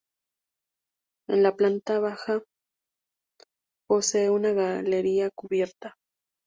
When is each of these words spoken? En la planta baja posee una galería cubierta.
En 1.29 1.43
la 1.43 1.55
planta 1.55 1.99
baja 1.99 2.41
posee 3.87 4.31
una 4.31 4.51
galería 4.51 5.29
cubierta. 5.29 5.95